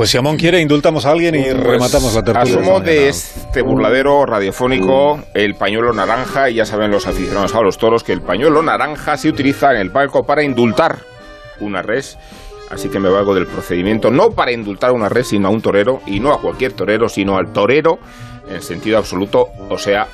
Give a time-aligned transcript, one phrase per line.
[0.00, 2.58] Pues si Amón quiere, indultamos a alguien y Pues, rematamos la tertulia.
[2.58, 7.76] Asumo de este burladero radiofónico el pañuelo naranja y ya saben los aficionados a los
[7.76, 11.00] toros que el pañuelo naranja se utiliza en el palco para indultar
[11.60, 12.16] una res.
[12.70, 15.60] Así que me valgo del procedimiento no para indultar a una res, sino a un
[15.60, 17.98] torero y no a cualquier torero, sino al torero
[18.48, 20.06] en sentido absoluto, o sea,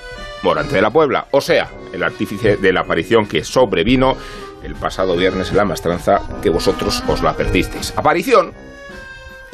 [0.42, 4.16] Morante de la Puebla, o sea, el artífice de la aparición que sobrevino
[4.64, 7.94] el pasado viernes en la mastranza que vosotros os la perdisteis.
[7.96, 8.65] Aparición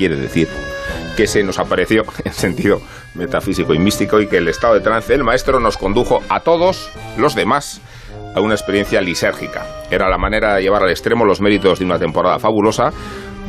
[0.02, 0.48] quiere decir
[1.16, 2.82] que se nos apareció en sentido
[3.14, 6.90] metafísico y místico y que el estado de trance del maestro nos condujo a todos
[7.16, 7.80] los demás
[8.34, 9.64] a una experiencia lisérgica.
[9.92, 12.90] Era la manera de llevar al extremo los méritos de una temporada fabulosa.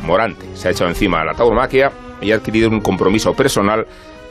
[0.04, 3.84] Morante se ha echado encima a la tauromaquia y ha adquirido un compromiso personal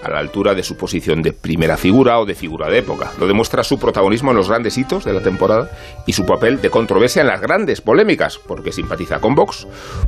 [0.03, 3.11] a la altura de su posición de primera figura o de figura de época.
[3.20, 5.70] Lo demuestra su protagonismo en los grandes hitos de la temporada
[6.05, 9.67] y su papel de controversia en las grandes polémicas, porque simpatiza con Vox,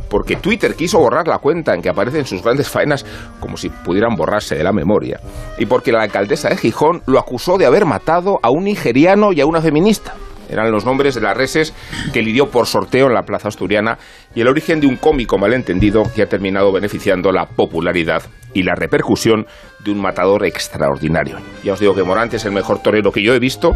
[0.09, 3.05] porque Twitter quiso borrar la cuenta en que aparecen sus grandes faenas
[3.39, 5.19] como si pudieran borrarse de la memoria,
[5.57, 9.41] y porque la alcaldesa de Gijón lo acusó de haber matado a un nigeriano y
[9.41, 10.15] a una feminista.
[10.49, 11.73] Eran los nombres de las reses
[12.13, 13.97] que lidió por sorteo en la plaza asturiana
[14.33, 18.73] y el origen de un cómico malentendido que ha terminado beneficiando la popularidad y la
[18.73, 19.45] repercusión
[19.83, 21.37] de un matador extraordinario.
[21.63, 23.75] Ya os digo que Morante es el mejor torero que yo he visto,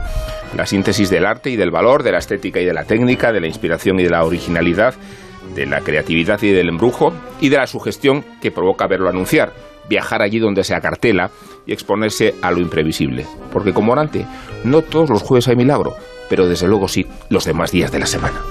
[0.55, 3.41] la síntesis del arte y del valor, de la estética y de la técnica, de
[3.41, 4.95] la inspiración y de la originalidad,
[5.53, 9.53] de la creatividad y del embrujo y de la sugestión que provoca verlo anunciar,
[9.89, 11.29] viajar allí donde se acartela
[11.65, 13.25] y exponerse a lo imprevisible.
[13.51, 14.25] Porque con Morante
[14.63, 15.95] no todos los jueves hay milagro,
[16.29, 18.41] pero desde luego sí los demás días de la semana.